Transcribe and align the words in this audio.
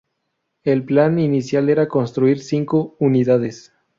El 0.63 0.83
plan 0.83 1.19
inicial 1.19 1.69
era 1.69 1.87
construir 1.87 2.39
cinco 2.41 2.95
unidades. 2.97 3.71